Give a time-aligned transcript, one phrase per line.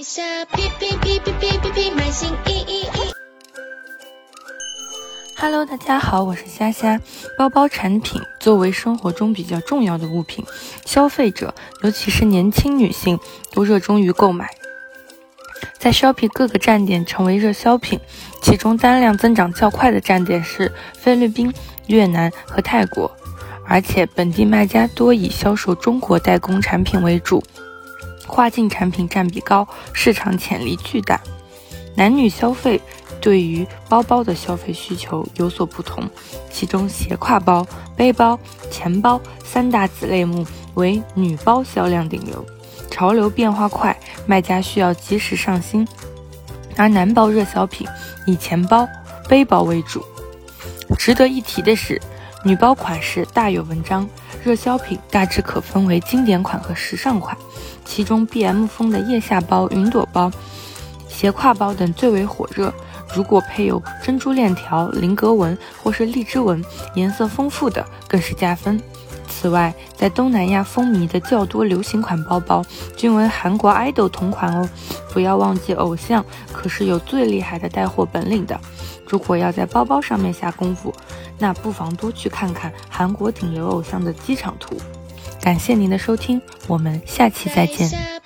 [0.00, 0.22] 微笑，
[0.54, 3.12] 皮皮皮皮皮皮皮，满心意意意。
[5.36, 6.98] Hello，大家好，我是虾虾。
[7.36, 10.42] 包包产品作为生活中比较重要的物品，
[10.86, 13.20] 消费者尤其是年轻女性
[13.52, 14.48] 都热衷于购买，
[15.78, 18.00] 在 Shopee 各个站点成为热销品。
[18.40, 21.52] 其中单量增长较快的站点是菲律宾、
[21.88, 23.14] 越南和泰国，
[23.66, 27.44] 而且本地卖家多以销售中国代工产品为主，
[28.30, 31.20] 跨境产品占比高，市场潜力巨大。
[31.96, 32.80] 男女消费
[33.20, 36.08] 对于包包的消费需求有所不同，
[36.48, 37.66] 其中斜挎包、
[37.96, 38.38] 背包、
[38.70, 42.46] 钱包三大子类目为女包销量顶流，
[42.88, 45.86] 潮流变化快，卖家需要及时上新。
[46.76, 47.86] 而男包热销品
[48.26, 48.88] 以钱包、
[49.28, 50.02] 背包为主。
[50.96, 52.00] 值得一提的是，
[52.42, 54.08] 女包款式大有文章，
[54.42, 57.36] 热销品大致可分为经典款和时尚款，
[57.84, 60.30] 其中 B.M 风的腋下包、云朵包。
[61.06, 62.72] 斜挎包等最为火热，
[63.14, 68.80] 如果配有珍珠链条、菱格纹或是荔枝纹，颜色丰富的更是加分。
[69.28, 72.64] 此外，在东南亚风靡的较多流行款包包，
[72.96, 74.66] 均为韩国 idol 同款哦。
[75.12, 78.58] 不要忘记，偶像可是有最厉害的带货本领的。
[79.06, 80.94] 如果要在包包上面下功夫，
[81.40, 84.76] 那不妨多去看看韩国顶流偶像的机场图。
[85.40, 88.19] 感谢您的收听，我们下期再见。